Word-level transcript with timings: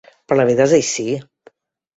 Però 0.29 0.37
la 0.39 0.45
vida 0.51 0.67
és 0.69 0.73
així. 0.79 1.07